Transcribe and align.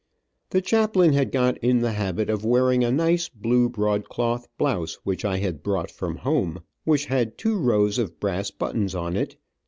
The 0.49 0.61
chaplain 0.61 1.13
had 1.13 1.31
got 1.31 1.59
in 1.59 1.81
the 1.81 1.91
habit 1.91 2.27
of 2.31 2.43
wearing 2.43 2.83
a 2.83 2.91
nice, 2.91 3.29
blue 3.29 3.69
broadcloth 3.69 4.47
blouse 4.57 4.95
which 5.03 5.23
I 5.23 5.37
had 5.37 5.61
brought 5.61 5.91
from 5.91 6.15
home, 6.15 6.63
which 6.85 7.05
had 7.05 7.37
two 7.37 7.55
rows 7.59 7.99
of 7.99 8.19
brass 8.19 8.49
buttons 8.49 8.95
on 8.95 9.15
it. 9.15 9.35